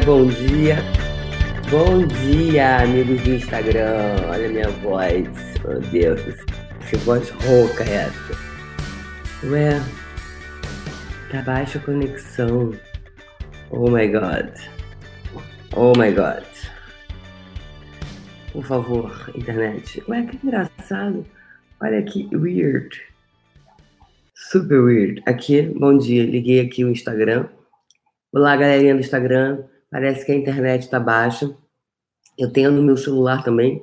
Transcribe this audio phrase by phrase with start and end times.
[0.00, 0.76] bom dia.
[1.70, 4.16] Bom dia, amigos do Instagram.
[4.28, 5.28] Olha minha voz.
[5.64, 6.20] Meu Deus,
[6.88, 8.38] que voz rouca é essa.
[9.44, 9.80] Ué,
[11.30, 12.72] tá baixa conexão.
[13.70, 14.50] Oh my god.
[15.74, 16.44] Oh my god.
[18.52, 20.02] Por favor, internet.
[20.08, 21.26] Ué, que engraçado.
[21.80, 23.00] Olha que weird.
[24.34, 25.22] Super weird.
[25.26, 26.24] Aqui, bom dia.
[26.24, 27.48] Liguei aqui o Instagram.
[28.32, 29.64] Olá, galerinha do Instagram.
[29.90, 31.56] Parece que a internet está baixa.
[32.36, 33.82] Eu tenho no meu celular também.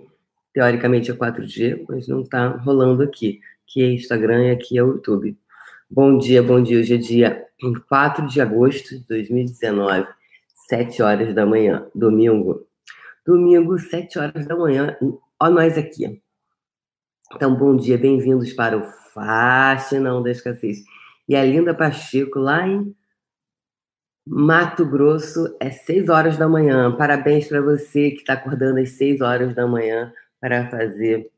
[0.54, 3.42] Teoricamente é 4G, mas não está rolando aqui.
[3.68, 5.38] Aqui é Instagram e aqui é o YouTube.
[5.90, 6.80] Bom dia, bom dia.
[6.80, 7.46] Hoje é dia
[7.90, 10.08] 4 de agosto de 2019,
[10.68, 12.68] 7 horas da manhã, domingo.
[13.26, 14.96] Domingo, 7 horas da manhã.
[15.40, 16.22] Ó, nós aqui.
[17.34, 18.84] Então, bom dia, bem-vindos para o
[19.14, 20.84] Faxinão da Escassez.
[21.28, 22.96] E a Linda Pacheco, lá em
[24.28, 26.92] Mato Grosso, é 6 horas da manhã.
[26.96, 31.30] Parabéns para você que está acordando às 6 horas da manhã para fazer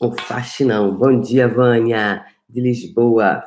[0.00, 0.96] o Faxinão.
[0.96, 3.44] Bom dia, Vânia, de Lisboa.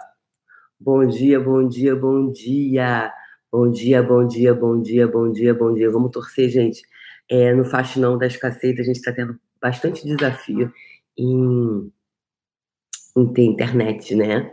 [0.80, 3.12] Bom dia, bom dia, bom dia.
[3.52, 5.92] Bom dia, bom dia, bom dia, bom dia, bom dia.
[5.92, 6.82] Vamos torcer, gente.
[7.30, 10.72] É, no Faxinão da Escassez, a gente está tendo bastante desafio
[11.18, 11.92] em
[13.16, 14.52] não tem internet, né?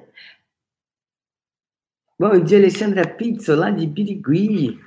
[2.20, 4.78] Bom dia, Alexandra Pizzo, lá de Birigui.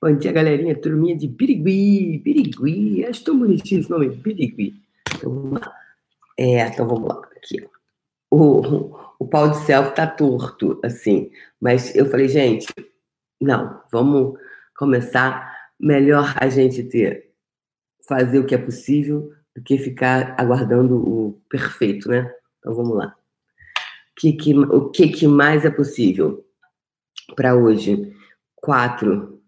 [0.00, 3.04] Bom dia, galerinha, turminha de Birigui, Birigui.
[3.04, 4.80] Acho tão bonitinho esse nome, Birigui.
[5.16, 5.54] Então.
[6.38, 7.20] É, então vamos lá.
[7.36, 7.68] Aqui,
[8.30, 11.28] O, o pau de selfie tá torto, assim.
[11.60, 12.72] Mas eu falei, gente,
[13.40, 14.38] não, vamos
[14.76, 15.52] começar.
[15.80, 17.32] Melhor a gente ter,
[18.06, 22.32] fazer o que é possível do que ficar aguardando o perfeito, né?
[22.60, 23.17] Então vamos lá.
[24.18, 26.44] Que, que, o que, que mais é possível
[27.36, 28.12] para hoje,
[28.56, 29.40] 4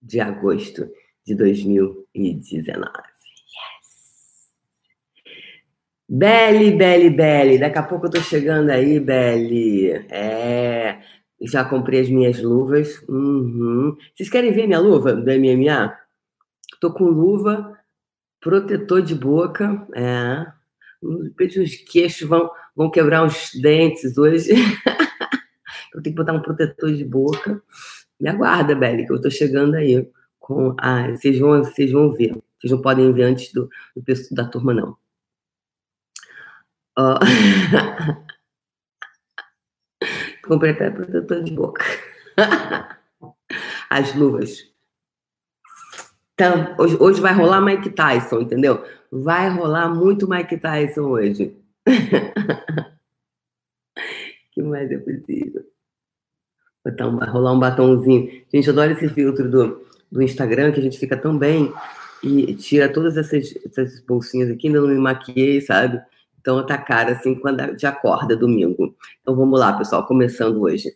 [0.00, 0.88] de agosto
[1.26, 2.90] de 2019?
[3.50, 4.48] Yes!
[6.08, 7.58] Beli, Beli, Beli.
[7.58, 9.90] Daqui a pouco eu tô chegando aí, Beli.
[10.10, 11.02] É.
[11.42, 13.02] Já comprei as minhas luvas.
[13.08, 13.94] Uhum.
[14.14, 15.94] Vocês querem ver minha luva do MMA?
[16.80, 17.78] Tô com luva,
[18.40, 19.86] protetor de boca.
[19.94, 20.64] É
[21.04, 24.50] os queixos vão, vão quebrar uns dentes hoje.
[25.94, 27.62] eu tenho que botar um protetor de boca.
[28.20, 30.08] Me aguarda, Belly, que eu tô chegando aí.
[30.38, 32.36] Com, ah, vocês vão, vocês vão ver.
[32.58, 34.96] Vocês não podem ver antes do, do da turma, não.
[36.98, 37.18] Uh...
[40.46, 41.84] Comprei até protetor de boca.
[43.88, 44.58] As luvas.
[46.34, 48.84] Então, hoje vai rolar Mike Tyson, entendeu?
[49.10, 51.56] Vai rolar muito Mike Tyson hoje.
[54.52, 55.64] que mais é possível?
[56.84, 58.44] Botar um, rolar um batomzinho.
[58.52, 61.72] Gente, eu adoro esse filtro do, do Instagram, que a gente fica tão bem
[62.22, 66.00] e tira todas essas, essas bolsinhas aqui, ainda não me maquiei, sabe?
[66.40, 68.94] Então tá cara assim quando já acorda domingo.
[69.22, 70.94] Então vamos lá, pessoal, começando hoje.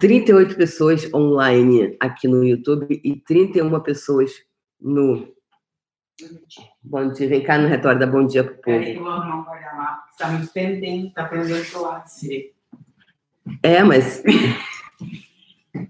[0.00, 4.32] 38 pessoas online aqui no YouTube e 31 pessoas
[4.80, 5.34] no.
[6.82, 8.82] Bom dia, vem cá no retório da Bom Dia pro povo.
[8.82, 11.12] Eu arrumar um guarda-lá, está me pendendo,
[11.70, 12.08] pro lado
[13.62, 14.22] É, mas.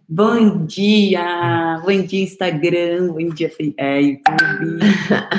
[0.08, 1.80] bom dia!
[1.80, 4.80] Bom dia, Instagram, bom dia, é, YouTube.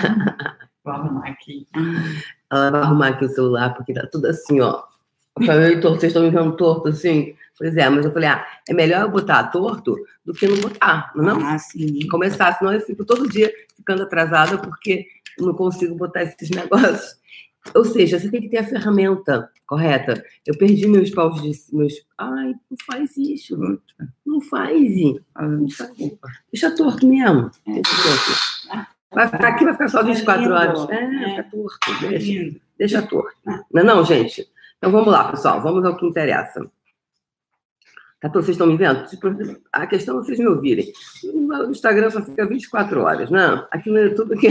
[0.85, 1.67] Vou arrumar aqui.
[2.49, 4.83] Ela vai arrumar aqui o celular, porque tá tudo assim, ó.
[5.37, 7.35] Vocês estão me vendo torto assim?
[7.57, 11.11] Pois é, mas eu falei, ah, é melhor eu botar torto do que não botar,
[11.15, 11.41] não?
[11.41, 12.07] É ah, sim.
[12.07, 15.07] Começar, senão eu fico todo dia ficando atrasada porque
[15.39, 17.17] não consigo botar esses negócios.
[17.75, 20.23] Ou seja, você tem que ter a ferramenta correta.
[20.45, 21.51] Eu perdi meus paus de.
[21.75, 21.93] Meus...
[22.17, 23.57] Ai, não faz isso.
[24.25, 24.95] Não faz.
[25.35, 25.91] Não faz.
[26.51, 27.51] Deixa torto mesmo.
[27.67, 27.73] É.
[27.73, 28.87] Deixa torto.
[29.11, 30.89] Vai ficar aqui, vai ficar só 24 horas.
[30.89, 31.29] É, é.
[31.29, 32.07] fica torto.
[32.07, 33.37] Deixa, deixa torto.
[33.71, 34.47] Não é não, gente?
[34.77, 35.61] Então vamos lá, pessoal.
[35.61, 36.69] Vamos ao que interessa.
[38.19, 39.05] Tá, vocês estão me vendo?
[39.71, 40.91] A questão é vocês me ouvirem.
[41.23, 43.29] No Instagram só fica 24 horas.
[43.29, 44.47] Não, aqui no YouTube aqui,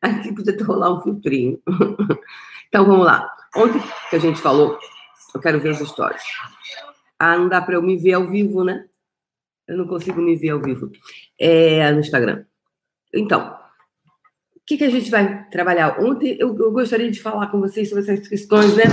[0.00, 1.60] aqui podia rolar um filtrinho.
[2.66, 3.30] Então vamos lá.
[3.54, 3.80] Ontem
[4.10, 4.76] que a gente falou,
[5.32, 6.24] eu quero ver as histórias.
[7.16, 8.84] Ah, não dá para eu me ver ao vivo, né?
[9.68, 10.90] Eu não consigo me ver ao vivo
[11.38, 12.44] é, no Instagram.
[13.14, 13.56] Então,
[14.56, 16.00] o que, que a gente vai trabalhar?
[16.00, 18.84] Ontem eu, eu gostaria de falar com vocês sobre essas questões, né?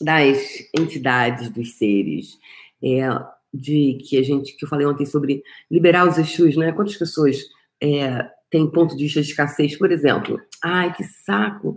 [0.00, 0.38] Das
[0.76, 2.38] entidades, dos seres,
[2.82, 3.08] é,
[3.52, 6.72] de que a gente que eu falei ontem sobre liberar os Exus, né?
[6.72, 7.38] Quantas pessoas
[7.80, 10.40] é, têm ponto de vista de escassez, por exemplo?
[10.62, 11.76] Ai, que saco!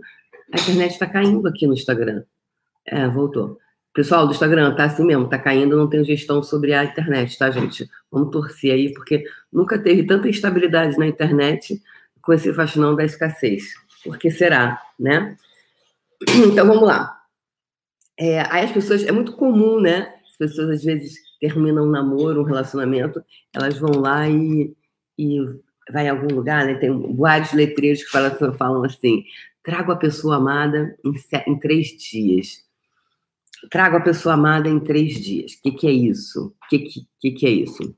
[0.52, 2.22] A internet está caindo aqui no Instagram.
[2.86, 3.58] É, voltou.
[3.92, 7.50] Pessoal do Instagram, tá assim mesmo, tá caindo, não tem gestão sobre a internet, tá,
[7.50, 7.88] gente?
[8.10, 11.80] Vamos torcer aí, porque nunca teve tanta instabilidade na internet
[12.20, 13.74] com esse faxinão da escassez.
[14.02, 15.36] Por que será, né?
[16.46, 17.23] Então, vamos lá.
[18.18, 20.14] É, aí as pessoas, é muito comum, né?
[20.28, 23.22] As pessoas, às vezes, terminam um namoro, um relacionamento,
[23.52, 24.74] elas vão lá e,
[25.18, 25.38] e
[25.92, 26.74] vai em algum lugar, né?
[26.74, 29.24] Tem vários letreiros que falam, falam assim,
[29.62, 31.12] trago a pessoa amada em,
[31.46, 32.64] em três dias
[33.70, 35.52] trago a pessoa amada em três dias.
[35.52, 36.54] O que, que é isso?
[36.64, 36.78] O que,
[37.20, 37.96] que, que é isso?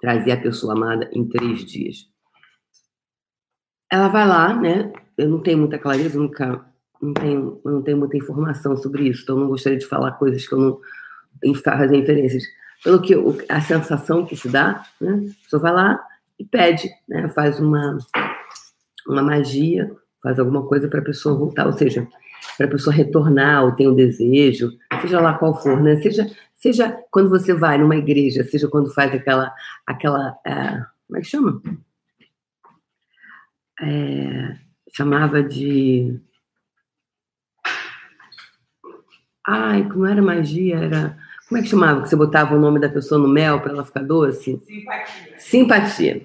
[0.00, 2.08] Trazer a pessoa amada em três dias.
[3.90, 4.92] Ela vai lá, né?
[5.16, 6.66] Eu não tenho muita clareza, nunca
[7.00, 10.54] não tenho, não tenho muita informação sobre isso, então não gostaria de falar coisas que
[10.54, 10.58] eu
[11.44, 12.42] não fazer inferências.
[12.82, 13.14] Pelo que
[13.48, 15.26] a sensação que se dá, né?
[15.30, 16.06] A pessoa vai lá
[16.38, 17.28] e pede, né?
[17.28, 17.98] Faz uma
[19.06, 19.90] uma magia,
[20.22, 22.06] faz alguma coisa para a pessoa voltar, ou seja,
[22.56, 25.96] para a pessoa retornar ou tem um desejo, seja lá qual for, né?
[25.96, 29.54] Seja, seja quando você vai numa igreja, seja quando faz aquela,
[29.86, 31.62] aquela, é, como é que chama?
[33.80, 34.56] É,
[34.92, 36.18] chamava de,
[39.46, 41.16] ai, como era magia, era,
[41.48, 42.02] como é que chamava?
[42.02, 44.60] Que você botava o nome da pessoa no mel para ela ficar doce?
[44.66, 45.38] Simpatia.
[45.38, 46.22] Simpatia.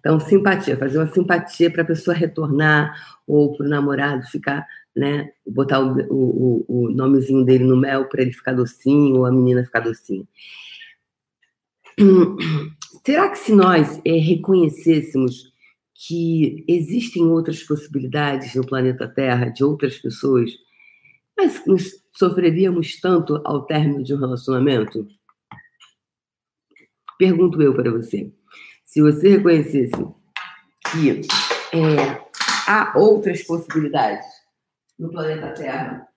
[0.00, 2.94] Então, simpatia, fazer uma simpatia para a pessoa retornar
[3.26, 5.32] ou para o namorado ficar né?
[5.46, 9.64] Botar o, o, o nomezinho dele no mel para ele ficar docinho ou a menina
[9.64, 10.24] ficar docinha.
[13.04, 15.52] Será que se nós é, reconhecêssemos
[15.94, 20.50] que existem outras possibilidades no planeta Terra de outras pessoas,
[21.36, 25.06] mas nos sofreríamos tanto ao término de um relacionamento?
[27.18, 28.32] Pergunto eu para você.
[28.84, 29.92] Se você reconhecesse
[30.90, 31.22] que
[31.72, 32.20] é,
[32.68, 34.26] há outras possibilidades
[34.98, 36.08] no planeta Terra,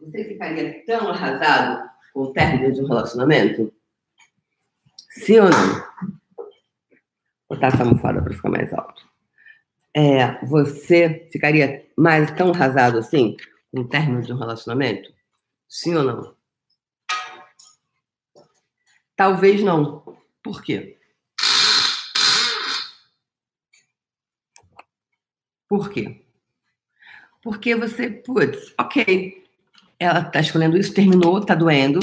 [0.00, 3.72] você ficaria tão arrasado com o término de um relacionamento?
[5.10, 5.74] Sim ou não?
[7.48, 9.02] Vou botar essa almofada para ficar mais alto.
[9.94, 13.36] É, você ficaria mais tão arrasado assim
[13.72, 15.12] o término de um relacionamento?
[15.68, 16.36] Sim ou não?
[19.16, 20.18] Talvez não.
[20.42, 20.98] Por quê?
[25.68, 26.22] Por quê?
[27.42, 29.44] porque você, putz, ok,
[29.98, 31.98] ela está escolhendo isso, terminou, está doendo,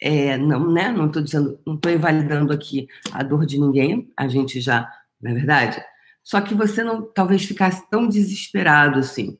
[0.00, 0.90] é, não, né?
[0.90, 5.30] Não estou dizendo, não estou invalidando aqui a dor de ninguém, a gente já, não
[5.30, 5.82] é verdade?
[6.22, 9.38] Só que você não, talvez ficasse tão desesperado assim,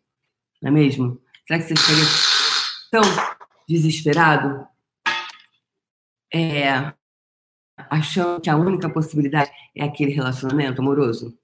[0.63, 1.21] não é mesmo?
[1.51, 2.05] Será que você ficaria
[2.93, 3.03] tão
[3.69, 4.69] desesperado,
[6.33, 6.95] é,
[7.77, 11.37] achando que a única possibilidade é aquele relacionamento amoroso?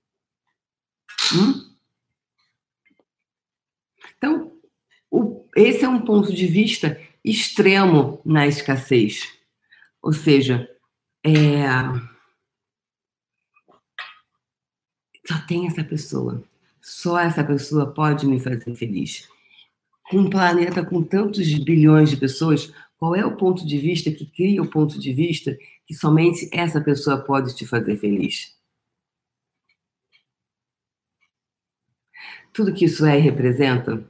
[1.35, 1.77] Hum?
[4.17, 4.53] Então,
[5.11, 9.37] o, esse é um ponto de vista extremo na escassez.
[10.01, 10.71] Ou seja,
[11.25, 11.67] é,
[15.27, 16.45] só tem essa pessoa.
[16.81, 19.29] Só essa pessoa pode me fazer feliz.
[20.11, 24.27] Com um planeta com tantos bilhões de pessoas, qual é o ponto de vista que
[24.27, 25.57] cria o ponto de vista
[25.87, 28.57] que somente essa pessoa pode te fazer feliz?
[32.57, 34.03] tudo que isso é e representa?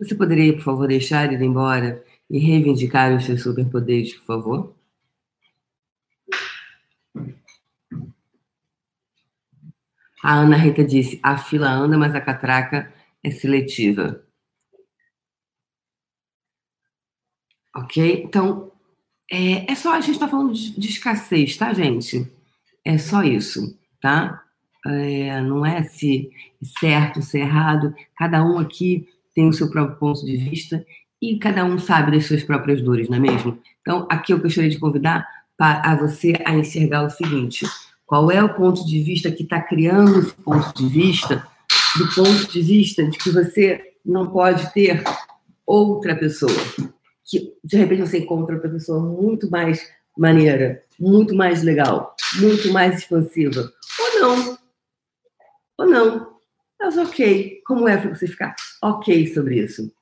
[0.00, 4.74] Você poderia, por favor, deixar ir embora e reivindicar os seus superpoderes, por favor?
[10.20, 14.24] A Ana Rita disse: a fila anda, mas a catraca é seletiva.
[17.78, 18.24] Ok?
[18.24, 18.70] Então,
[19.30, 22.30] é, é só a gente está falando de, de escassez, tá, gente?
[22.84, 24.42] É só isso, tá?
[24.86, 26.30] é, não é se
[26.80, 27.94] certo, se errado.
[28.16, 30.84] Cada um aqui tem o seu próprio ponto de vista
[31.20, 33.58] e cada um sabe das suas próprias dores, não é mesmo?
[33.80, 35.26] Então, aqui eu gostaria de convidar
[35.58, 37.66] a você a enxergar o seguinte:
[38.06, 41.46] qual é o ponto de vista que está criando esse ponto de vista,
[41.98, 45.02] do ponto de vista de que você não pode ter
[45.66, 46.52] outra pessoa,
[47.28, 52.98] que de repente você encontra outra pessoa muito mais maneira, muito mais legal, muito mais
[52.98, 53.70] expansiva,
[54.00, 54.58] ou não,
[55.78, 56.38] ou não.
[56.80, 57.60] Mas ok.
[57.66, 59.92] Como é você ficar ok sobre isso?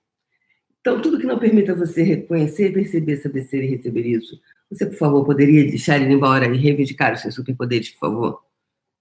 [0.81, 4.41] Então, tudo que não permita você reconhecer, perceber, saber ser e receber isso,
[4.71, 8.43] você, por favor, poderia deixar ele embora e reivindicar os seus superpoderes, por favor?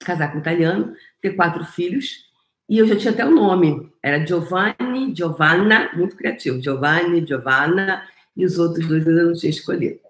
[0.00, 2.24] casar com italiano, ter quatro filhos,
[2.68, 3.90] e eu já tinha até o nome.
[4.02, 6.62] Era Giovanni, Giovanna, muito criativo.
[6.62, 8.02] Giovanni, Giovanna,
[8.36, 10.00] e os outros dois eu não tinha escolhido.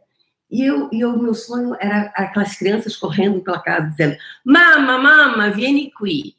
[0.50, 5.50] E eu, e o meu sonho era aquelas crianças correndo pela casa dizendo: Mama, mama,
[5.50, 6.36] vieni qui.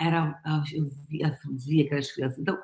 [0.00, 0.40] Era,
[0.72, 1.36] eu via,
[1.66, 2.38] via aquelas crianças.
[2.38, 2.56] Então,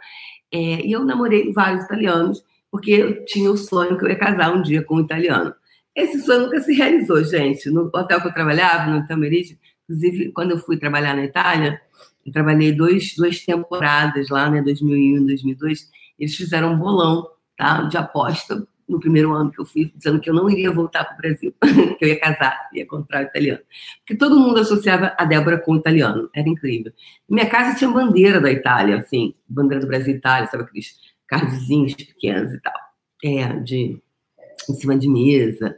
[0.53, 4.55] é, e eu namorei vários italianos, porque eu tinha o sonho que eu ia casar
[4.55, 5.53] um dia com um italiano.
[5.97, 7.69] Esse sonho nunca se realizou, gente.
[7.71, 11.81] No hotel que eu trabalhava, no Tamerite, inclusive, quando eu fui trabalhar na Itália,
[12.25, 17.97] eu trabalhei dois, duas temporadas lá, né, 2001 2002, eles fizeram um bolão tá, de
[17.97, 21.19] aposta no primeiro ano que eu fui, dizendo que eu não iria voltar para o
[21.19, 21.55] Brasil,
[21.99, 23.61] que eu ia casar, ia comprar o italiano.
[24.01, 26.93] Porque todo mundo associava a Débora com o italiano, era incrível.
[27.29, 30.95] Minha casa tinha bandeira da Itália, assim, bandeira do Brasil e Itália, sabe aqueles
[31.27, 32.75] cardzinhos pequenos e tal,
[33.25, 33.99] é, de,
[34.69, 35.77] em cima de mesa,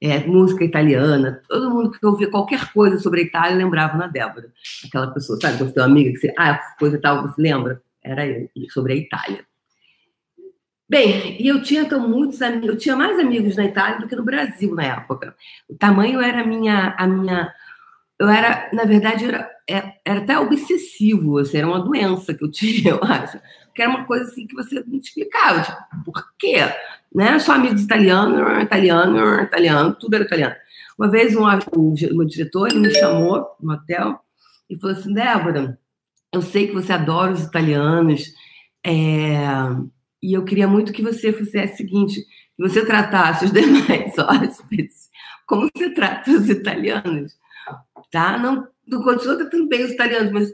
[0.00, 4.52] é, música italiana, todo mundo que ouvia qualquer coisa sobre a Itália lembrava na Débora,
[4.86, 7.82] aquela pessoa, sabe, você tem uma amiga que você, ah, coisa tal, você lembra?
[8.02, 9.47] Era eu, sobre a Itália.
[10.88, 14.16] Bem, e eu tinha então muitos amigos, eu tinha mais amigos na Itália do que
[14.16, 15.36] no Brasil na época.
[15.68, 17.52] O tamanho era a minha, a minha,
[18.18, 22.50] eu era, na verdade, era, é, era até obsessivo, assim, era uma doença que eu
[22.50, 23.38] tinha, eu acho,
[23.74, 26.56] que era uma coisa assim que você não explicava, tipo, por quê?
[27.14, 27.38] Né?
[27.38, 30.56] Só amigos italianos, italiano, italiano, tudo era italiano.
[30.98, 31.44] Uma vez um,
[31.76, 34.20] o, meu diretor me chamou no hotel
[34.70, 35.78] e falou assim, Débora,
[36.32, 38.32] eu sei que você adora os italianos,
[38.84, 39.36] é,
[40.22, 42.20] e eu queria muito que você fizesse o seguinte:
[42.56, 45.08] que você tratasse os demais hóspedes
[45.48, 47.36] como você trata os italianos.
[48.12, 48.38] Tá?
[48.38, 50.50] Não, não continua tratando bem os italianos, mas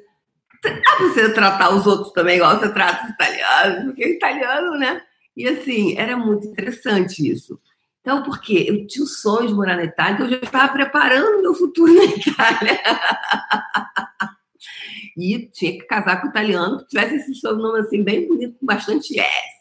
[0.62, 4.78] dá para você tratar os outros também igual você trata os italianos, porque é italiano,
[4.78, 5.02] né?
[5.37, 7.61] E assim, era muito interessante isso.
[8.00, 8.66] Então, por quê?
[8.68, 11.92] Eu tinha o sonho de morar na Itália, então eu já estava preparando meu futuro
[11.92, 12.80] na Itália.
[15.16, 18.66] e tinha que casar com o italiano que tivesse esse sobrenome assim, bem bonito, com
[18.66, 19.53] bastante S.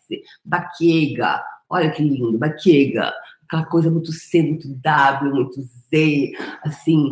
[0.43, 1.43] Baquega.
[1.69, 3.13] Olha que lindo, Baquega.
[3.45, 6.31] Aquela coisa muito C, muito W, muito Z,
[6.63, 7.11] assim,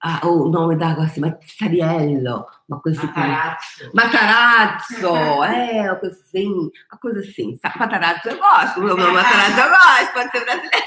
[0.00, 3.06] ah, o nome da água assim, Mazzariello, uma coisa assim.
[3.06, 3.90] Matarazzo.
[3.94, 6.52] Matarazzo, é, uma coisa assim,
[6.92, 7.58] uma coisa assim.
[7.78, 10.86] Matarazzo eu gosto, meu nome Matarazzo eu gosto, pode ser brasileiro.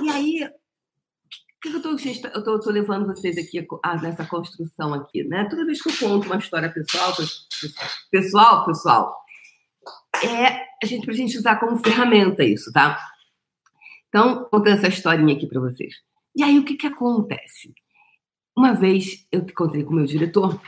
[0.02, 0.50] e aí,
[1.70, 5.48] que, eu estou levando vocês aqui a, nessa construção aqui, né?
[5.48, 7.14] Toda vez que eu conto uma história pessoal,
[8.10, 9.16] pessoal, pessoal,
[10.22, 12.98] é a gente para a gente usar como ferramenta isso, tá?
[14.08, 15.94] Então, contando essa historinha aqui para vocês.
[16.36, 17.72] E aí, o que que acontece?
[18.56, 20.60] Uma vez eu encontrei com o meu diretor,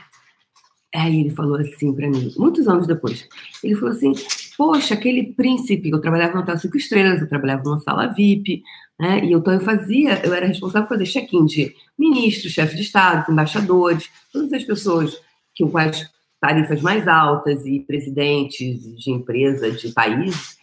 [0.93, 3.27] aí ele falou assim para mim, muitos anos depois,
[3.63, 4.13] ele falou assim,
[4.57, 8.63] poxa, aquele príncipe, eu trabalhava no Hotel Cinco Estrelas, eu trabalhava numa sala VIP,
[8.99, 9.23] né?
[9.23, 13.31] E então eu fazia, eu era responsável por fazer check-in de ministros, chefes de Estado,
[13.31, 15.21] embaixadores, todas as pessoas
[15.53, 20.57] que com as tarifas mais altas e presidentes de empresa, de países,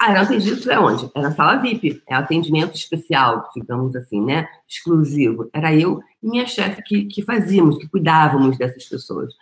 [0.00, 1.10] ah, eram atendidos é onde?
[1.14, 4.48] Era sala VIP, é atendimento especial, digamos assim, né?
[4.66, 5.50] Exclusivo.
[5.52, 9.34] Era eu e minha chefe que, que fazíamos, que cuidávamos dessas pessoas.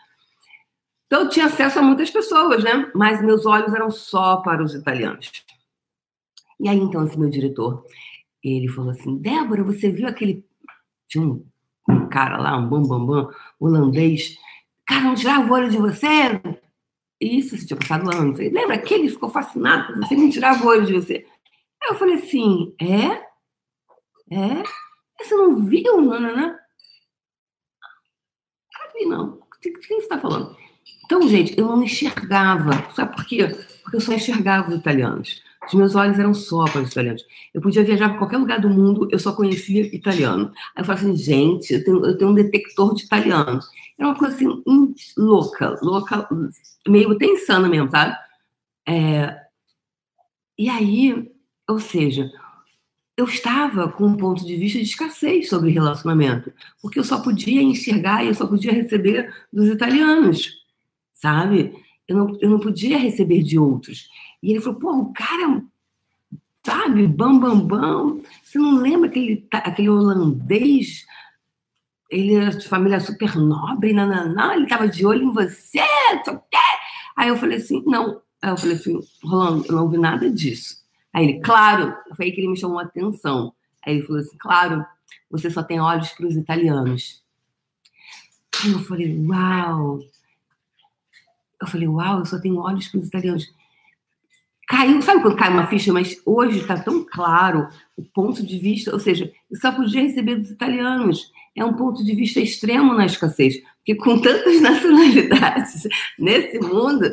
[1.09, 2.93] Então, eu tinha acesso a muitas pessoas, né?
[2.95, 5.33] Mas meus olhos eram só para os italianos.
[6.61, 7.83] E aí, então, esse meu diretor,
[8.45, 10.45] ele falou assim: Débora, você viu aquele.
[11.09, 11.47] Tinha um,
[11.89, 14.37] um cara lá, um bambambam, bam, bam, holandês,
[14.87, 16.43] cara, não tirava o olho de você?
[17.19, 18.39] Isso, se tinha passado anos.
[18.39, 21.27] Ele, lembra que ele ficou fascinado você, não tirava o olho de você.
[21.83, 23.27] Aí eu falei assim, é?
[24.31, 24.63] É?
[25.19, 26.59] Você não viu, nananã?
[28.75, 29.41] Não vi, não.
[29.61, 30.57] De quem você está falando?
[31.09, 32.71] Então, gente, eu não enxergava.
[32.95, 33.47] Sabe por quê?
[33.83, 35.43] Porque eu só enxergava os italianos.
[35.67, 37.25] Os meus olhos eram só para os italianos.
[37.55, 40.53] Eu podia viajar para qualquer lugar do mundo, eu só conhecia italiano.
[40.77, 43.59] Aí eu falava assim, gente, eu tenho, eu tenho um detector de italiano.
[43.99, 44.63] Era uma coisa assim,
[45.17, 46.29] louca, louca,
[46.87, 48.15] meio até insana mesmo, sabe?
[48.87, 49.35] É...
[50.59, 51.27] E aí,
[51.67, 52.31] ou seja,
[53.17, 57.63] eu estava com um ponto de vista de escassez sobre relacionamento, porque eu só podia
[57.63, 60.58] enxergar e eu só podia receber dos italianos,
[61.21, 61.75] sabe?
[62.07, 64.09] Eu não, eu não podia receber de outros.
[64.43, 65.63] E ele falou, pô, o cara,
[66.65, 68.21] sabe, bam, bam, bam.
[68.43, 71.07] Você não lembra aquele, aquele holandês?
[72.11, 75.81] Ele era de família super nobre, não, ele estava de olho em você,
[76.27, 76.43] não
[77.15, 78.23] Aí eu falei assim, não.
[78.41, 80.77] Aí eu falei assim, Rolando, eu não vi nada disso.
[81.13, 83.53] Aí ele, claro, foi aí que ele me chamou a atenção.
[83.85, 84.87] Aí ele falou assim, claro,
[85.29, 87.23] você só tem olhos para os italianos.
[88.63, 90.01] Aí eu falei, uau.
[91.61, 93.47] Eu falei, uau, eu só tenho olhos para os italianos.
[94.69, 95.93] Caiu, sabe quando cai uma ficha?
[95.93, 100.37] Mas hoje está tão claro o ponto de vista, ou seja, eu só podia receber
[100.37, 101.33] dos italianos.
[101.57, 105.89] É um ponto de vista extremo na escassez, porque com tantas nacionalidades
[106.19, 107.11] nesse mundo,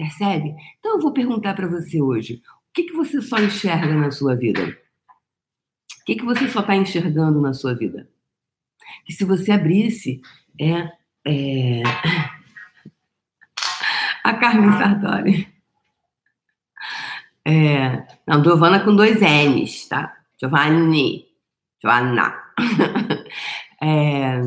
[0.00, 0.54] Percebe?
[0.78, 2.40] Então eu vou perguntar para você hoje:
[2.70, 4.74] o que, que você só enxerga na sua vida?
[6.00, 8.08] O que, que você só está enxergando na sua vida?
[9.04, 10.22] Que se você abrisse,
[10.58, 10.90] é,
[11.26, 11.82] é...
[14.24, 15.48] a Carmen Sartori.
[17.44, 18.06] É...
[18.26, 20.16] Não, Giovanna com dois N's, tá?
[20.40, 21.26] Giovanni.
[21.80, 22.34] Giovanna.
[23.82, 24.42] é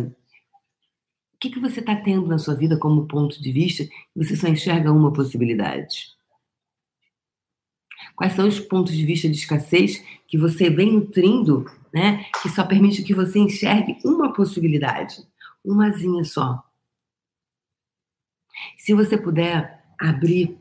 [1.43, 4.47] que, que você está tendo na sua vida como ponto de vista e você só
[4.47, 6.07] enxerga uma possibilidade?
[8.15, 12.25] Quais são os pontos de vista de escassez que você vem nutrindo, né?
[12.41, 15.17] Que só permite que você enxergue uma possibilidade,
[15.65, 16.63] umazinha só.
[18.77, 20.57] Se você puder abrir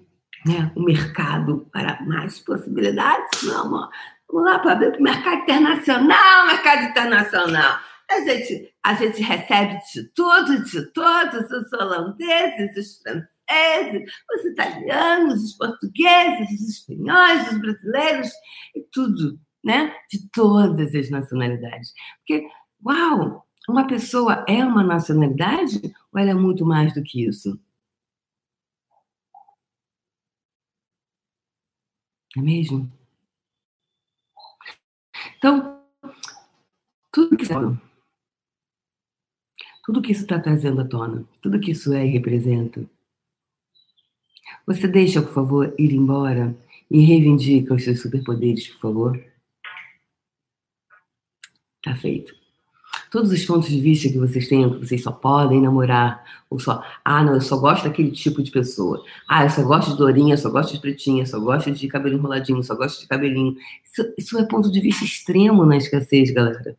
[0.46, 3.88] né, o mercado para mais possibilidades, meu amor,
[4.30, 7.78] vamos lá para abrir o mercado internacional, mercado internacional.
[8.10, 15.42] A gente, a gente recebe de tudo, de todos, os holandeses, os franceses, os italianos,
[15.42, 18.30] os portugueses, os espanhóis, os brasileiros,
[18.74, 19.94] e tudo, né?
[20.10, 21.92] De todas as nacionalidades.
[22.18, 22.46] Porque,
[22.84, 25.80] uau, uma pessoa é uma nacionalidade
[26.12, 27.58] ou ela é muito mais do que isso?
[32.36, 32.90] É mesmo?
[35.36, 35.82] Então,
[37.12, 37.44] tudo que
[39.84, 42.88] tudo que isso está trazendo à tona, tudo que isso é e representa.
[44.66, 46.56] Você deixa, por favor, ir embora
[46.90, 49.32] e reivindica os seus superpoderes, por favor?
[51.82, 52.41] Tá feito.
[53.12, 56.82] Todos os pontos de vista que vocês têm, que vocês só podem namorar, ou só,
[57.04, 59.04] ah, não, eu só gosto daquele tipo de pessoa.
[59.28, 62.62] Ah, eu só gosto de dourinha, só gosto de pretinha, só gosto de cabelo enroladinho,
[62.62, 63.54] só gosto de cabelinho.
[63.84, 66.74] Isso, isso é ponto de vista extremo na escassez, galera.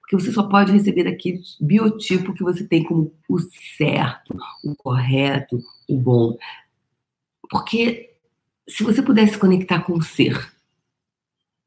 [0.00, 3.38] Porque você só pode receber aquele biotipo que você tem como o
[3.76, 6.38] certo, o correto, o bom.
[7.50, 8.14] Porque
[8.66, 10.50] se você pudesse conectar com o ser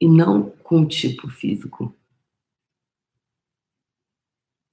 [0.02, 1.94] e não com o tipo físico,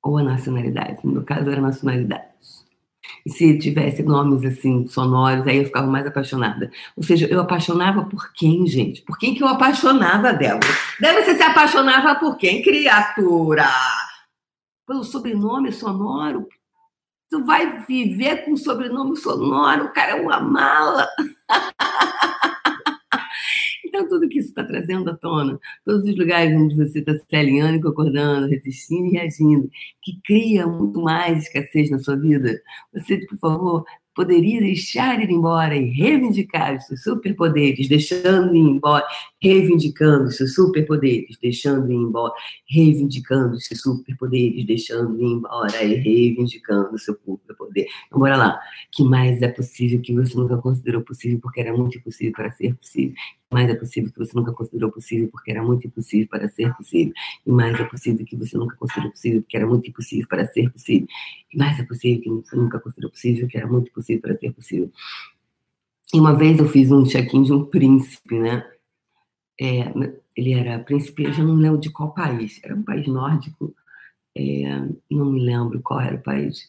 [0.04, 2.34] ou a nacionalidade, no meu caso era nacionalidade.
[3.24, 6.70] E se tivesse nomes assim, sonoros, aí eu ficava mais apaixonada.
[6.94, 9.00] Ou seja, eu apaixonava por quem, gente?
[9.00, 10.68] Por quem que eu apaixonava, Débora?
[11.00, 13.66] Débora, você se apaixonava por quem, criatura?
[14.86, 16.46] Pelo sobrenome sonoro?
[17.30, 21.08] Tu vai viver com sobrenome sonoro, o cara é uma mala.
[23.94, 27.36] Então, tudo que isso está trazendo à tona, todos os lugares onde você está se
[27.36, 29.70] alinhando, concordando, resistindo e reagindo,
[30.02, 32.60] que cria muito mais escassez na sua vida,
[32.92, 39.04] você, por favor, poderia deixar ir embora e reivindicar os seus superpoderes, deixando ir embora,
[39.42, 42.32] reivindicando os seus superpoderes, deixando ir embora,
[42.68, 47.86] reivindicando os seus superpoderes, deixando ir embora e reivindicando o seu superpoder.
[48.06, 48.60] Então, bora lá.
[48.92, 52.74] que mais é possível que você nunca considerou possível porque era muito impossível para ser
[52.74, 53.14] possível?
[53.54, 57.14] mais é possível que você nunca considerou possível porque era muito impossível para ser possível.
[57.46, 60.72] E mais é possível que você nunca considerou possível porque era muito impossível para ser
[60.72, 61.06] possível.
[61.52, 64.52] E mais é possível que você nunca considerou possível porque era muito impossível para ser
[64.52, 64.90] possível.
[66.12, 68.64] E uma vez eu fiz um check-in de um príncipe, né?
[69.60, 69.92] É,
[70.36, 72.60] ele era príncipe, eu já não lembro de qual país.
[72.62, 73.74] Era um país nórdico,
[74.36, 76.68] é, não me lembro qual era o país.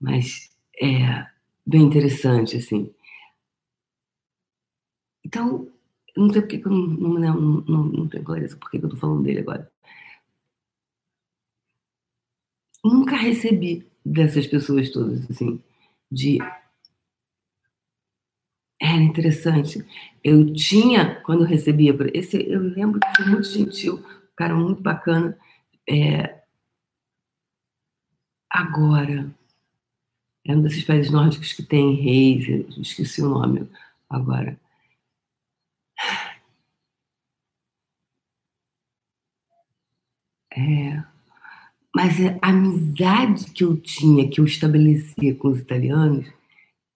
[0.00, 0.50] Mas
[0.80, 1.26] é
[1.64, 2.92] bem interessante, assim.
[5.24, 5.68] Então,
[6.16, 8.84] não sei porque que eu não, não, não, não, não tenho clareza por que eu
[8.84, 9.70] estou falando dele agora.
[12.84, 15.60] Nunca recebi dessas pessoas todas, assim,
[16.10, 16.38] de.
[18.80, 19.84] Era interessante.
[20.22, 24.82] Eu tinha, quando eu recebia, esse, eu lembro que foi muito gentil, um cara muito
[24.82, 25.36] bacana.
[25.88, 26.42] É,
[28.50, 29.32] agora,
[30.46, 33.68] é um desses países nórdicos que tem reis, esqueci o nome
[34.08, 34.58] agora.
[40.52, 41.04] É,
[41.96, 46.26] mas a amizade que eu tinha, que eu estabelecia com os italianos,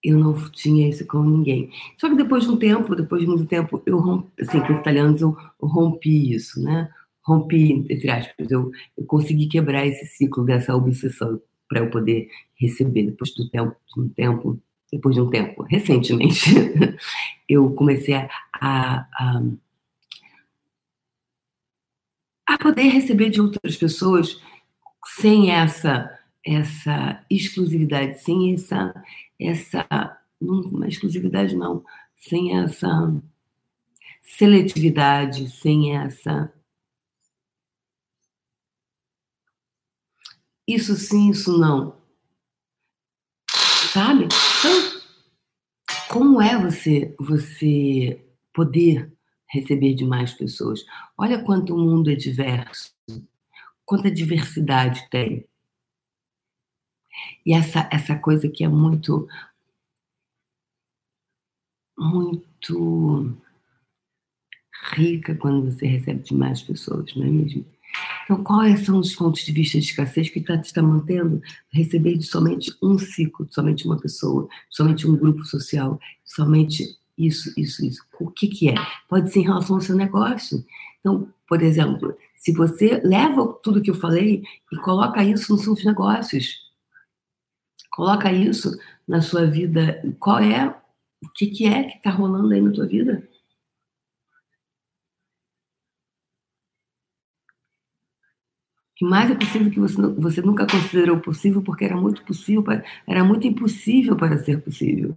[0.03, 1.71] eu não tinha isso com ninguém.
[1.97, 4.79] Só que depois de um tempo, depois de muito tempo, eu rompi, assim, com os
[4.79, 6.87] italianos eu, rompi isso, né?
[7.23, 13.07] Rompi, entre aspas, eu, eu consegui quebrar esse ciclo dessa obsessão para eu poder receber
[13.07, 14.61] depois do tempo, de um tempo,
[14.93, 16.51] depois de um tempo, recentemente,
[17.49, 18.29] eu comecei a,
[18.61, 19.41] a,
[22.47, 24.39] a poder receber de outras pessoas
[25.05, 29.03] sem essa essa exclusividade, sem essa
[29.39, 31.83] essa não, exclusividade não,
[32.15, 33.21] sem essa
[34.21, 36.51] seletividade, sem essa
[40.67, 41.99] isso sim, isso não.
[43.91, 44.25] Sabe?
[44.25, 45.01] Então,
[46.09, 49.11] como é você você poder
[49.47, 50.85] receber de mais pessoas?
[51.17, 52.93] Olha quanto o mundo é diverso,
[53.91, 55.45] quanta diversidade tem.
[57.45, 59.27] E essa essa coisa que é muito
[61.97, 63.37] muito
[64.93, 67.65] rica quando você recebe de mais pessoas, não é mesmo?
[68.23, 72.17] Então, quais são os pontos de vista de escassez que está te está mantendo receber
[72.17, 77.53] de somente um ciclo, de somente uma pessoa, de somente um grupo social, somente isso,
[77.57, 78.01] isso, isso?
[78.21, 78.75] O que, que é?
[79.09, 80.65] Pode ser em relação ao seu negócio.
[81.01, 85.85] Então, por exemplo, se você leva tudo que eu falei e coloca isso nos seus
[85.85, 86.59] negócios,
[87.91, 88.71] coloca isso
[89.07, 90.67] na sua vida, qual é,
[91.23, 93.29] o que, que é que está rolando aí na tua vida?
[98.95, 102.83] que mais é possível que você, você nunca considerou possível porque era muito possível, para,
[103.07, 105.15] era muito impossível para ser possível.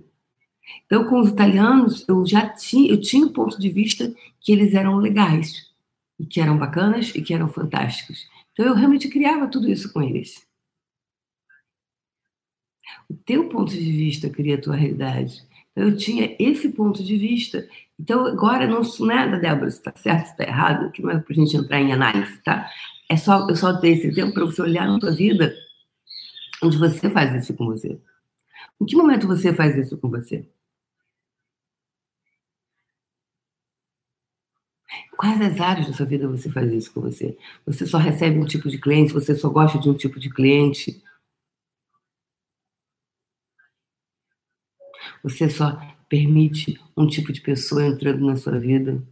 [0.87, 4.75] Então, com os italianos, eu já tinha, eu tinha o ponto de vista que eles
[4.75, 5.74] eram legais,
[6.19, 8.29] e que eram bacanas e que eram fantásticos.
[8.53, 10.47] Então, eu realmente criava tudo isso com eles.
[13.09, 15.43] O teu ponto de vista cria a tua realidade.
[15.73, 17.67] Então, eu tinha esse ponto de vista.
[17.99, 21.19] Então, agora, não sou nada, Débora, se está certo, se está errado, que não é
[21.19, 22.69] para a gente entrar em análise, tá?
[23.09, 25.55] É só, eu só dei esse exemplo para você olhar na sua vida
[26.63, 28.01] onde você faz isso com você.
[28.81, 30.49] Em que momento você faz isso com você?
[35.17, 37.37] Quais as áreas da sua vida você faz isso com você?
[37.67, 39.13] Você só recebe um tipo de cliente?
[39.13, 41.03] Você só gosta de um tipo de cliente?
[45.23, 49.03] Você só permite um tipo de pessoa entrando na sua vida?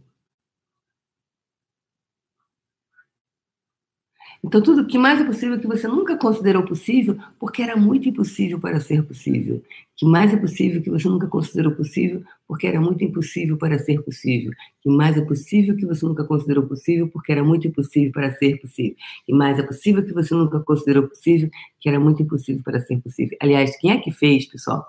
[4.43, 8.59] Então, tudo que mais é possível que você nunca considerou possível, porque era muito impossível
[8.59, 9.63] para ser possível.
[9.95, 14.03] Que mais é possível que você nunca considerou possível, porque era muito impossível para ser
[14.03, 14.51] possível.
[14.81, 18.59] Que mais é possível que você nunca considerou possível, porque era muito impossível para ser
[18.59, 18.97] possível.
[19.27, 22.99] E mais é possível que você nunca considerou possível, que era muito impossível para ser
[22.99, 23.37] possível.
[23.41, 24.85] Aliás, quem é que fez, pessoal?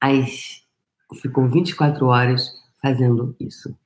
[0.00, 0.64] As...
[1.20, 2.50] Ficou 24 horas
[2.80, 3.76] fazendo isso.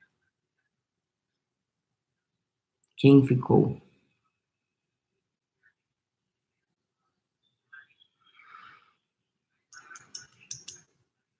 [2.97, 3.84] Quem ficou?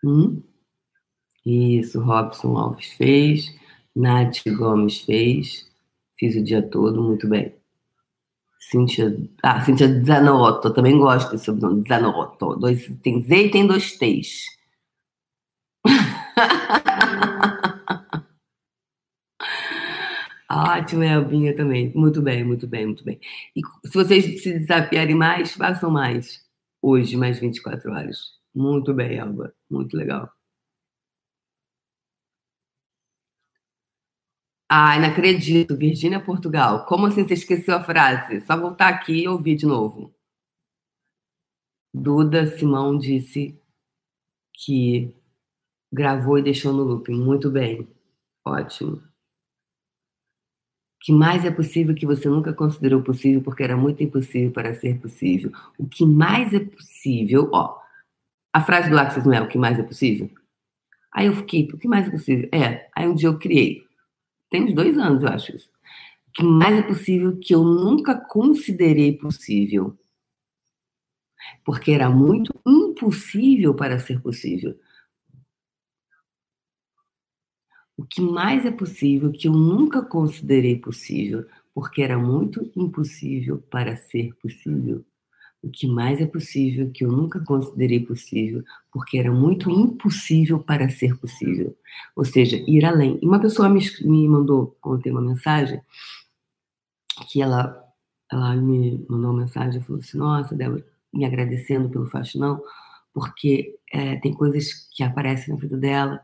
[0.05, 0.43] Hum?
[1.47, 3.55] Isso, Robson Alves fez.
[3.95, 5.71] Nath Gomes fez.
[6.19, 7.55] Fiz o dia todo, muito bem.
[8.71, 9.17] Cíntia.
[9.43, 11.85] Ah, Cíntia Zanotto, também gosto desse sobrenome.
[11.89, 12.57] Zanotto.
[12.57, 14.45] Dois, tem Z e tem dois T's.
[20.51, 21.93] Ótimo, Elbinha também.
[21.95, 23.19] Muito bem, muito bem, muito bem.
[23.57, 26.43] E se vocês se desafiarem mais, façam mais.
[26.83, 28.44] Hoje, mais 24 horas.
[28.55, 29.55] Muito bem, Elba.
[29.71, 30.33] Muito legal.
[34.69, 35.75] Ai, não acredito.
[35.77, 36.85] Virgínia, Portugal.
[36.87, 38.41] Como assim você esqueceu a frase?
[38.43, 40.15] Só voltar aqui e ouvir de novo.
[41.95, 43.59] Duda Simão disse
[44.55, 45.15] que
[45.93, 47.15] gravou e deixou no looping.
[47.15, 47.89] Muito bem.
[48.45, 49.03] Ótimo.
[51.01, 54.99] que mais é possível que você nunca considerou possível porque era muito impossível para ser
[55.01, 55.53] possível.
[55.79, 57.79] O que mais é possível, ó,
[58.55, 60.31] a frase do Axis não é o que mais é possível?
[61.13, 62.49] Aí eu fiquei, o que mais é possível?
[62.53, 63.85] É, aí um dia eu criei.
[64.49, 65.69] Tem uns dois anos, eu acho isso.
[66.29, 69.99] O que mais é possível que eu nunca considerei possível.
[71.65, 74.79] Porque era muito impossível para ser possível.
[77.97, 83.97] O que mais é possível que eu nunca considerei possível, porque era muito impossível para
[83.97, 85.05] ser possível
[85.65, 90.91] o que mais é possível, que eu nunca considerei possível, porque era muito impossível para
[90.91, 91.75] ser possível.
[92.15, 93.19] Ou seja, ir além.
[93.23, 95.81] E uma pessoa me, me mandou ontem uma mensagem
[97.31, 97.83] que ela,
[98.31, 102.63] ela me mandou uma mensagem e falou assim: Nossa, Débora, me agradecendo pelo faxinão,
[103.15, 106.21] porque é, tem coisas que aparecem na vida dela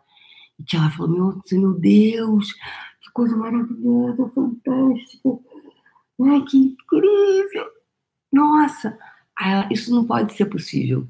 [0.58, 2.52] e que ela falou: Meu, meu Deus,
[3.00, 5.38] que coisa maravilhosa, fantástica.
[6.22, 7.80] Ai, que incrível!
[8.32, 8.96] Nossa,
[9.70, 11.08] isso não pode ser possível.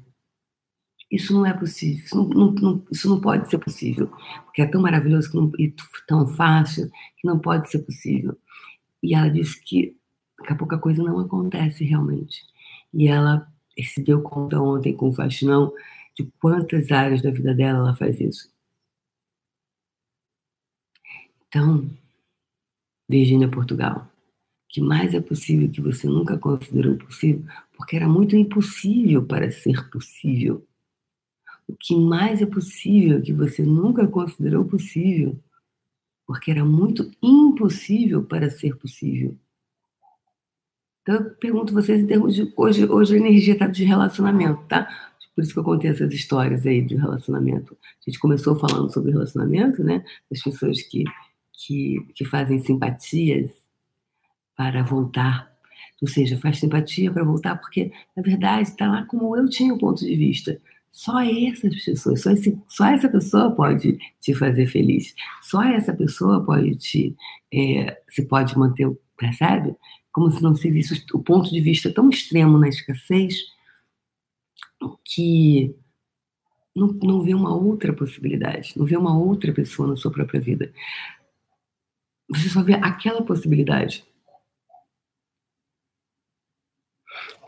[1.11, 2.03] Isso não é possível.
[2.05, 4.07] Isso não, não, não, isso não pode ser possível.
[4.45, 5.73] Porque é tão maravilhoso não, e
[6.07, 8.37] tão fácil que não pode ser possível.
[9.03, 9.97] E ela disse que
[10.39, 12.41] daqui a pouco a coisa não acontece realmente.
[12.93, 13.51] E ela
[13.83, 15.73] se deu conta ontem com o faxinão
[16.15, 18.49] de quantas áreas da vida dela ela faz isso.
[21.47, 21.89] Então,
[23.09, 24.07] Virgínia, Portugal,
[24.69, 27.45] que mais é possível que você nunca considerou possível,
[27.81, 30.63] porque era muito impossível para ser possível.
[31.67, 35.35] O que mais é possível que você nunca considerou possível,
[36.27, 39.35] porque era muito impossível para ser possível.
[41.01, 44.87] Então eu pergunto vocês em termos de hoje, hoje a energia está de relacionamento, tá?
[45.33, 47.75] Por isso que eu contei essas histórias aí de relacionamento.
[47.83, 50.05] A gente começou falando sobre relacionamento, né?
[50.31, 51.03] As pessoas que,
[51.51, 53.49] que, que fazem simpatias
[54.55, 55.50] para voltar.
[56.01, 59.77] Ou seja, faz simpatia para voltar, porque, na verdade, está lá como eu tinha o
[59.77, 60.59] ponto de vista.
[60.89, 65.15] Só essas pessoas, só, esse, só essa pessoa pode te fazer feliz.
[65.41, 67.15] Só essa pessoa pode te.
[67.53, 69.75] É, se pode manter, percebe?
[70.11, 73.35] Como se não se visse o ponto de vista tão extremo na escassez
[75.05, 75.73] que
[76.75, 80.73] não, não vê uma outra possibilidade, não vê uma outra pessoa na sua própria vida.
[82.29, 84.05] Você só vê aquela possibilidade.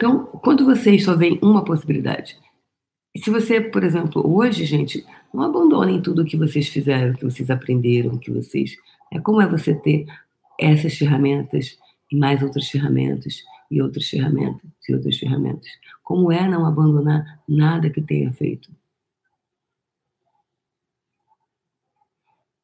[0.03, 2.37] Então, quando vocês só veem uma possibilidade,
[3.15, 7.49] se você, por exemplo, hoje, gente, não abandonem tudo o que vocês fizeram, que vocês
[7.49, 8.75] aprenderam, que vocês.
[9.13, 10.05] É como é você ter
[10.59, 11.79] essas ferramentas
[12.11, 15.69] e mais outras ferramentas e outras ferramentas e outras ferramentas.
[16.03, 18.69] Como é não abandonar nada que tenha feito?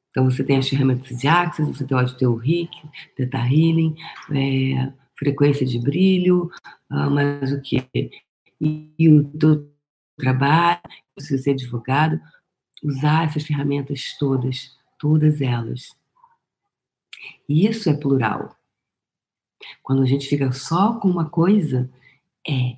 [0.10, 2.70] Então você tem as ferramentas de Axis, você pode ter o RIC,
[3.16, 3.96] Theta Healing,
[4.30, 6.46] é, frequência de brilho,
[6.90, 7.86] uh, mas o que?
[8.60, 9.70] E, o teu
[10.18, 10.82] trabalho,
[11.20, 12.20] se você é advogado,
[12.82, 15.96] usar essas ferramentas todas, todas elas.
[17.48, 18.56] E isso é plural.
[19.84, 21.92] Quando a gente fica só com uma coisa,
[22.48, 22.78] é.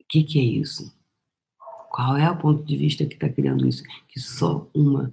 [0.00, 0.98] O que, que é isso?
[1.90, 3.82] Qual é o ponto de vista que está criando isso?
[4.08, 5.12] Que só uma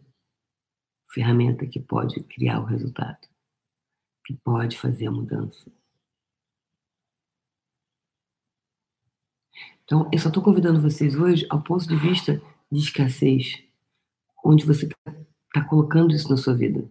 [1.13, 3.27] ferramenta que pode criar o resultado,
[4.25, 5.69] que pode fazer a mudança.
[9.87, 13.63] Então, eu só estou convidando vocês hoje ao ponto de vista de escassez,
[14.43, 15.15] onde você está
[15.53, 16.83] tá colocando isso na sua vida.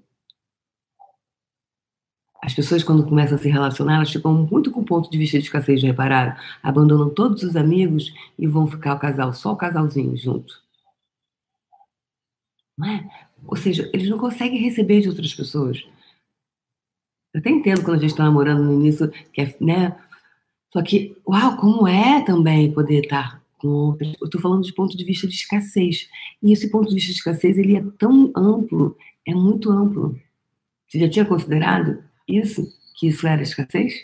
[2.43, 5.39] As pessoas, quando começam a se relacionar, elas ficam muito com o ponto de vista
[5.39, 6.41] de escassez, já repararam?
[6.63, 10.63] Abandonam todos os amigos e vão ficar o casal, só o casalzinho junto.
[12.79, 13.29] Não é?
[13.47, 15.87] Ou seja, eles não conseguem receber de outras pessoas.
[17.35, 19.95] Eu até entendo quando a gente está namorando no início, que é, né,
[20.73, 24.15] só que, uau, como é também poder estar com outras.
[24.21, 26.09] Eu estou falando de ponto de vista de escassez.
[26.43, 30.19] E esse ponto de vista de escassez, ele é tão amplo, é muito amplo.
[30.89, 33.95] Você já tinha considerado isso, que isso era escassez?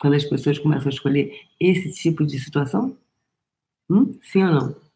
[0.00, 2.96] Quando as pessoas começam a escolher esse tipo de situação?
[3.88, 4.18] Hum?
[4.22, 4.89] Sim ou não?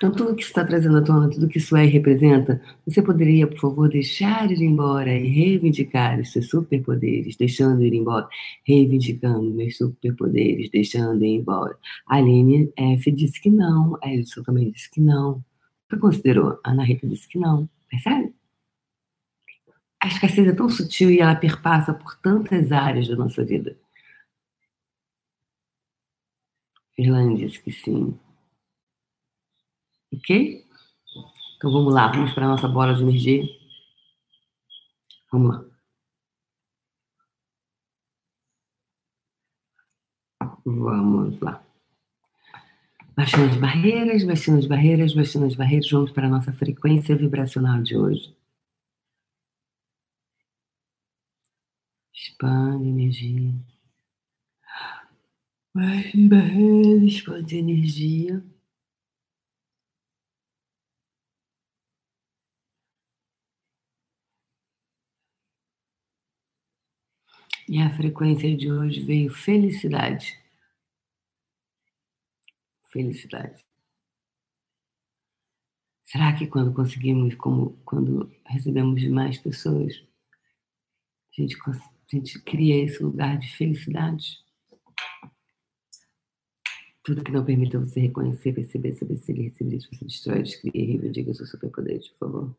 [0.00, 3.46] Então, tudo que está trazendo à tona, tudo que isso é e representa, você poderia,
[3.46, 8.26] por favor, deixar ir embora e reivindicar os seus superpoderes, deixando ir embora,
[8.64, 11.76] reivindicando meus superpoderes, deixando ir embora.
[12.06, 15.44] A Aline F disse que não, a Edson também disse que não.
[15.90, 16.58] Você considerou?
[16.64, 17.68] A Ana Rita disse que não.
[17.90, 18.32] Percebe?
[20.02, 23.76] A escassez é tão sutil e ela perpassa por tantas áreas da nossa vida.
[26.96, 28.18] Irlande disse que sim.
[30.12, 30.66] Ok?
[31.56, 33.44] Então vamos lá, vamos para a nossa bola de energia.
[35.32, 35.64] Vamos lá.
[40.64, 41.64] Vamos lá.
[43.16, 45.90] Baixando as barreiras, baixando as barreiras, baixando as barreiras.
[45.90, 48.34] Vamos para a nossa frequência vibracional de hoje.
[52.14, 53.54] Expande energia.
[55.74, 58.42] Baixe barreiras, expande energia.
[67.70, 70.36] E a frequência de hoje veio felicidade.
[72.92, 73.64] Felicidade.
[76.02, 80.02] Será que quando conseguimos, como quando recebemos mais pessoas,
[81.30, 84.44] a gente, a gente cria esse lugar de felicidade?
[87.04, 90.72] Tudo que não permita você reconhecer, perceber, saber se ele receber isso, você destrói, descria
[90.74, 92.56] e reivindica seu superpoder, por favor.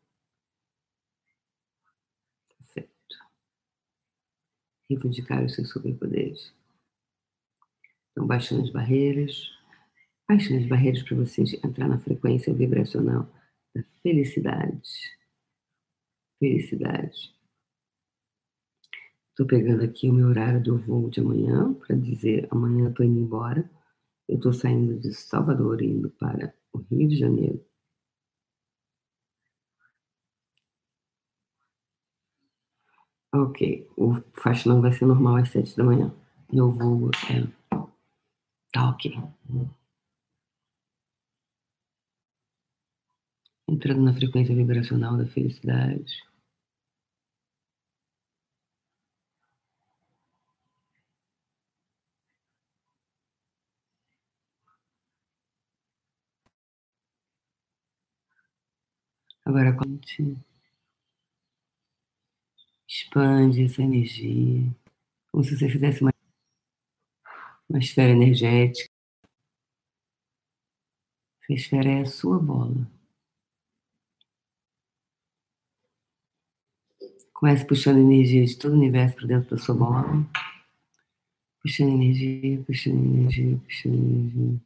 [4.92, 6.52] Reivindicar os seus superpoderes.
[8.10, 9.50] Então, baixando as barreiras,
[10.28, 13.28] baixando as barreiras para vocês entrar na frequência vibracional
[13.74, 14.88] da felicidade.
[16.38, 17.34] Felicidade.
[19.30, 23.18] Estou pegando aqui o meu horário do voo de amanhã para dizer amanhã estou indo
[23.18, 23.68] embora.
[24.28, 27.64] Eu estou saindo de Salvador indo para o Rio de Janeiro.
[33.34, 33.58] Ok,
[33.96, 36.10] o faxinão vai ser normal às sete da manhã.
[36.52, 37.10] Eu vou.
[37.30, 37.46] É...
[38.72, 39.04] Tá ok.
[43.66, 46.14] Entrando na frequência vibracional da felicidade.
[59.44, 60.36] Agora, conte.
[63.12, 64.74] Expande essa energia,
[65.30, 66.14] como se você fizesse uma,
[67.68, 68.88] uma esfera energética.
[71.42, 72.90] Essa esfera é a sua bola.
[77.34, 80.26] Comece puxando energia de todo o universo para dentro da sua bola.
[81.60, 84.60] Puxando energia, puxando energia, puxando energia.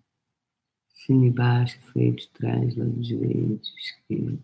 [0.94, 4.40] Cima e baixo, frente, trás, lado direito, esquerdo.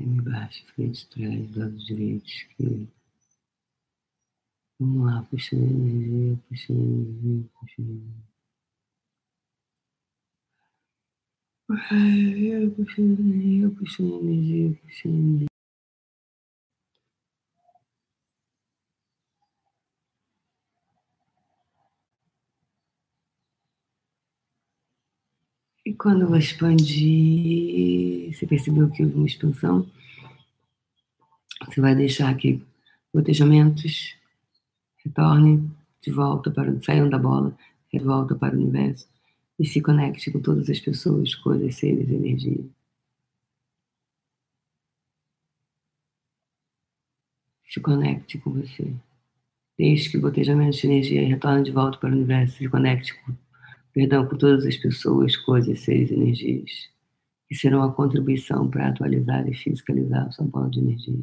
[0.00, 2.88] Cima e baixo, frente, trás, lado direito, esquerdo.
[4.78, 8.30] Vamos lá, puxando energia, puxando energia, puxando energia.
[11.66, 15.49] Puxando energia, puxando energia, puxando energia.
[25.90, 29.90] E quando eu expandi, você percebeu que houve uma expansão?
[31.66, 32.62] Você vai deixar que
[33.12, 34.16] gotejamentos
[35.04, 35.68] retornem
[36.00, 37.58] de volta para saiam da bola,
[37.92, 39.08] de volta para o universo
[39.58, 42.64] e se conecte com todas as pessoas, coisas, seres, energia.
[47.66, 48.94] Se conecte com você.
[49.76, 53.34] Deixe que gotejamentos de energia retornem de volta para o universo, se conecte com
[53.92, 56.88] perdão por todas as pessoas, coisas, seres, energias,
[57.48, 61.20] que serão a contribuição para atualizar e fiscalizar a sua bola de energia.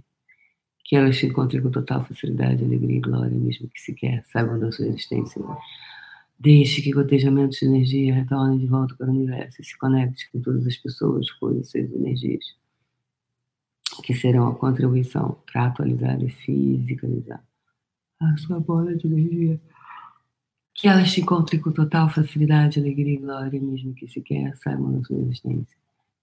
[0.83, 4.71] Que elas se encontrem com total facilidade, alegria e glória, mesmo que sequer saibam da
[4.71, 5.41] sua existência.
[6.39, 10.39] Deixe que gotejamentos de energia retornem de volta para o universo e se conecte com
[10.39, 12.45] todas as pessoas, coisas, seres, energias,
[14.03, 17.43] que serão a contribuição para atualizar e fiscalizar
[18.19, 19.59] a sua bola de energia
[20.77, 25.03] que elas te encontrem com total facilidade, alegria e glória, mesmo que sequer saibam da
[25.03, 25.75] sua existência,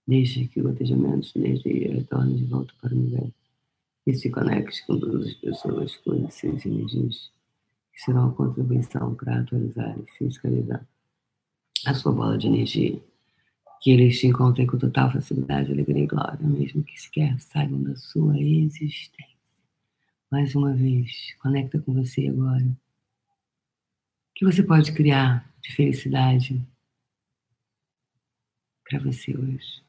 [0.07, 3.35] desde que o gotejamento de energia retorne de volta para o universo
[4.07, 7.33] e se conecte com todas as pessoas, coisas, e energias
[7.93, 10.87] que serão contribuição para atualizar e fiscalizar
[11.85, 13.03] a sua bola de energia.
[13.81, 17.97] Que eles te encontrem com total facilidade, alegria e glória, mesmo que sequer saibam da
[17.97, 19.35] sua existência.
[20.31, 22.84] Mais uma vez, conecta com você agora
[24.45, 26.63] que você pode criar de felicidade
[28.87, 29.83] para você hoje.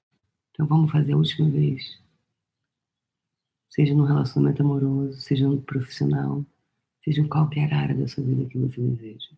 [0.51, 1.99] Então vamos fazer a última vez.
[3.67, 6.45] Seja no relacionamento amoroso, seja no profissional,
[7.03, 9.29] seja em qualquer área da sua vida que você deseja.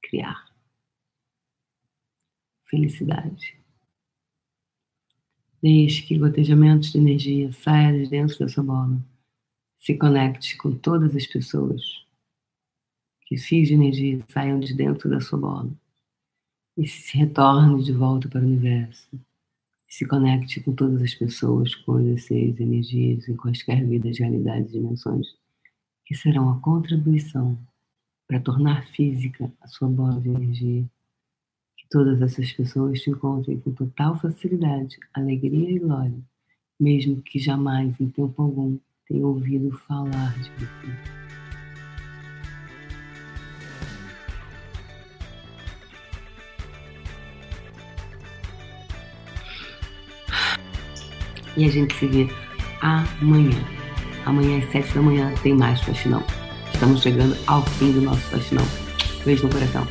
[0.00, 0.48] Criar.
[2.62, 3.58] Felicidade.
[5.60, 9.04] Deixe que gotejamentos de energia saiam de dentro da sua bola.
[9.78, 12.03] Se conecte com todas as pessoas.
[13.26, 15.70] Que fios de energia saiam de dentro da sua bola.
[16.76, 19.08] E se retorne de volta para o universo.
[19.88, 25.36] Se conecte com todas as pessoas, coisas, seres, energias, em quaisquer vidas, realidades e dimensões,
[26.04, 27.58] que serão a contribuição
[28.26, 30.84] para tornar física a sua bola de energia.
[31.76, 36.18] Que todas essas pessoas te encontrem com total facilidade, alegria e glória,
[36.78, 41.23] mesmo que jamais, em tempo algum, tenham ouvido falar de você.
[51.56, 52.28] E a gente se vê
[52.80, 53.58] amanhã.
[54.26, 56.22] Amanhã às sete da manhã tem mais faxinão.
[56.72, 58.66] Estamos chegando ao fim do nosso faxinão.
[59.24, 59.86] Beijo no coração.